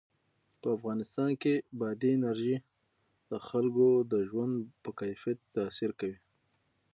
په 0.61 0.67
افغانستان 0.77 1.31
کې 1.41 1.53
بادي 1.79 2.11
انرژي 2.17 2.55
د 3.29 3.31
خلکو 3.47 3.87
د 4.11 4.13
ژوند 4.29 4.55
په 4.83 4.89
کیفیت 4.99 5.39
تاثیر 5.55 5.91
کوي. 5.99 6.19